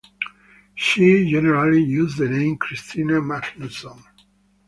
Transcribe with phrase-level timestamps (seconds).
[0.73, 4.01] She generally uses the name Christina Magnuson.